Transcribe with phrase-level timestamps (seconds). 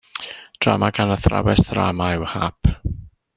[0.65, 2.73] Drama gan athrawes ddrama yw Hap.